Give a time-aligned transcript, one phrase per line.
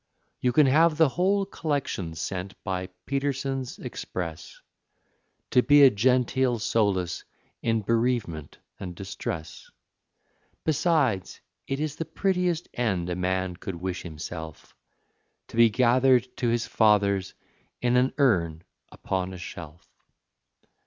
[0.39, 4.59] You can have the whole collection sent by Peterson's express,
[5.51, 7.23] To be a genteel solace
[7.61, 9.69] in bereavement and distress.
[10.65, 14.73] Besides, it is the prettiest end a man could wish himself
[15.49, 17.35] To be gathered to his fathers
[17.79, 19.87] in an urn upon a shelf.